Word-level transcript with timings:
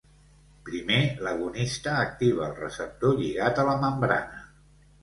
Primer, 0.69 0.97
l'agonista 1.27 1.95
activa 2.07 2.49
el 2.49 2.59
receptor 2.65 3.17
lligat 3.23 3.63
a 3.63 3.69
la 3.71 3.79
membrana. 3.87 4.47